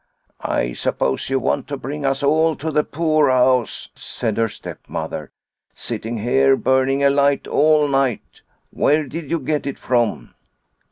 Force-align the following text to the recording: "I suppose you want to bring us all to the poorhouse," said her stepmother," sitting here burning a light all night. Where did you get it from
"I 0.59 0.73
suppose 0.73 1.29
you 1.29 1.37
want 1.37 1.67
to 1.67 1.77
bring 1.77 2.07
us 2.07 2.23
all 2.23 2.55
to 2.55 2.71
the 2.71 2.83
poorhouse," 2.83 3.89
said 3.93 4.37
her 4.37 4.47
stepmother," 4.47 5.29
sitting 5.75 6.17
here 6.17 6.55
burning 6.55 7.03
a 7.03 7.11
light 7.11 7.45
all 7.45 7.87
night. 7.87 8.41
Where 8.71 9.03
did 9.03 9.29
you 9.29 9.37
get 9.37 9.67
it 9.67 9.77
from 9.77 10.33